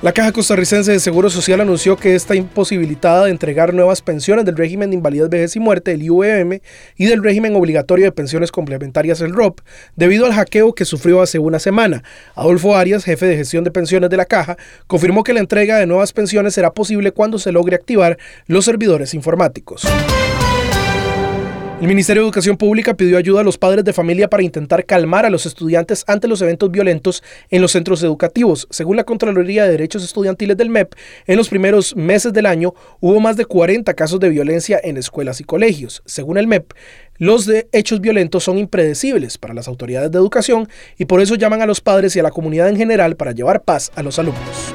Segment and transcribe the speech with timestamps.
[0.00, 4.56] La Caja Costarricense de Seguro Social anunció que está imposibilitada de entregar nuevas pensiones del
[4.56, 6.60] régimen de invalidez, vejez y muerte, el IUEM,
[6.96, 9.58] y del régimen obligatorio de pensiones complementarias, el ROP,
[9.96, 12.04] debido al hackeo que sufrió hace una semana.
[12.36, 15.86] Adolfo Arias, jefe de gestión de pensiones de la Caja, confirmó que la entrega de
[15.86, 19.82] nuevas pensiones será posible cuando se logre activar los servidores informáticos.
[21.80, 25.24] El Ministerio de Educación Pública pidió ayuda a los padres de familia para intentar calmar
[25.24, 28.66] a los estudiantes ante los eventos violentos en los centros educativos.
[28.68, 30.94] Según la Contraloría de Derechos Estudiantiles del MEP,
[31.28, 35.40] en los primeros meses del año hubo más de 40 casos de violencia en escuelas
[35.40, 36.02] y colegios.
[36.04, 36.72] Según el MEP,
[37.16, 41.62] los de hechos violentos son impredecibles para las autoridades de educación y por eso llaman
[41.62, 44.74] a los padres y a la comunidad en general para llevar paz a los alumnos.